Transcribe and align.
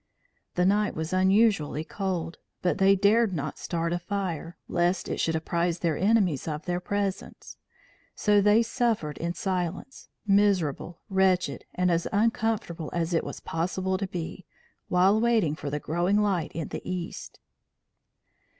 The 0.55 0.65
night 0.65 0.95
was 0.95 1.13
unusually 1.13 1.83
cold, 1.83 2.39
but 2.63 2.79
they 2.79 2.95
dared 2.95 3.35
not 3.35 3.59
start 3.59 3.93
a 3.93 3.99
fire, 3.99 4.57
lest 4.67 5.07
it 5.07 5.19
should 5.19 5.35
apprise 5.35 5.77
their 5.77 5.95
enemies 5.95 6.47
of 6.47 6.65
their 6.65 6.79
presence. 6.79 7.57
So 8.15 8.41
they 8.41 8.63
suffered 8.63 9.19
in 9.19 9.35
silence, 9.35 10.09
miserable, 10.25 11.01
wretched 11.07 11.65
and 11.75 11.91
as 11.91 12.07
uncomfortable 12.11 12.89
as 12.93 13.13
it 13.13 13.23
was 13.23 13.41
possible 13.41 13.99
to 13.99 14.07
be, 14.07 14.47
while 14.87 15.21
watching 15.21 15.53
for 15.53 15.69
the 15.69 15.79
growing 15.79 16.19
light 16.19 16.51
in 16.53 16.69
the 16.69 16.81
east. 16.83 17.39